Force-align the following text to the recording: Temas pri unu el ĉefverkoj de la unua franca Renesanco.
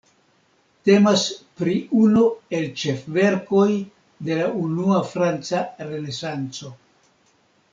Temas 0.87 1.25
pri 1.61 1.75
unu 2.05 2.23
el 2.61 2.65
ĉefverkoj 2.85 3.67
de 4.31 4.39
la 4.41 4.49
unua 4.69 5.03
franca 5.13 5.63
Renesanco. 5.93 6.73